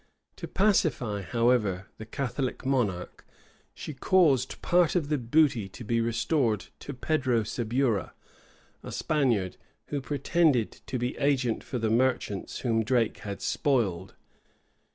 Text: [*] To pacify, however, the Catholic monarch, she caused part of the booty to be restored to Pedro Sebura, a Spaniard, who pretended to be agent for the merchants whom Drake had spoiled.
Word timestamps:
[*] 0.21 0.35
To 0.37 0.47
pacify, 0.47 1.21
however, 1.21 1.85
the 1.99 2.07
Catholic 2.07 2.65
monarch, 2.65 3.23
she 3.75 3.93
caused 3.93 4.59
part 4.63 4.95
of 4.95 5.09
the 5.09 5.19
booty 5.19 5.69
to 5.69 5.83
be 5.83 6.01
restored 6.01 6.69
to 6.79 6.95
Pedro 6.95 7.43
Sebura, 7.43 8.13
a 8.81 8.91
Spaniard, 8.91 9.57
who 9.89 10.01
pretended 10.01 10.71
to 10.87 10.97
be 10.97 11.15
agent 11.19 11.63
for 11.63 11.77
the 11.77 11.91
merchants 11.91 12.61
whom 12.61 12.83
Drake 12.83 13.19
had 13.19 13.43
spoiled. 13.43 14.15